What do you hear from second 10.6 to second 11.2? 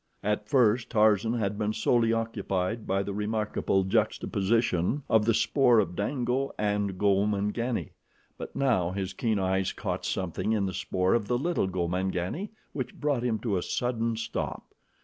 the spoor